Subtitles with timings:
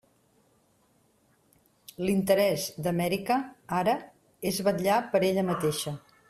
[2.05, 3.39] L'interès d'Amèrica
[3.81, 3.95] ara
[4.53, 5.97] és vetllar per ella mateixa.